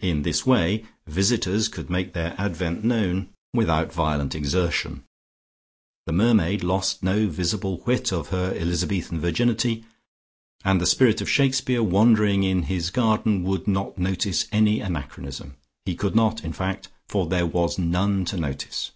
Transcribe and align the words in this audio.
In 0.00 0.22
this 0.22 0.44
way 0.44 0.86
visitors 1.06 1.68
could 1.68 1.88
make 1.88 2.14
their 2.14 2.34
advent 2.36 2.82
known 2.82 3.28
without 3.54 3.92
violent 3.92 4.34
exertion, 4.34 5.04
the 6.04 6.12
mermaid 6.12 6.64
lost 6.64 7.04
no 7.04 7.28
visible 7.28 7.76
whit 7.82 8.12
of 8.12 8.30
her 8.30 8.52
Elizabethan 8.56 9.20
virginity, 9.20 9.84
and 10.64 10.80
the 10.80 10.84
spirit 10.84 11.20
of 11.20 11.30
Shakespeare 11.30 11.80
wandering 11.80 12.42
in 12.42 12.64
his 12.64 12.90
garden 12.90 13.44
would 13.44 13.68
not 13.68 13.96
notice 13.98 14.48
any 14.50 14.80
anachronism. 14.80 15.54
He 15.84 15.94
could 15.94 16.16
not 16.16 16.42
in 16.42 16.52
fact, 16.52 16.88
for 17.06 17.28
there 17.28 17.46
was 17.46 17.78
none 17.78 18.24
to 18.24 18.36
notice. 18.36 18.90